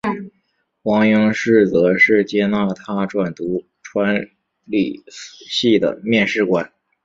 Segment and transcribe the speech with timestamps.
[0.81, 4.31] 黄应士则是接纳他转读传
[4.65, 6.73] 理系的面试官。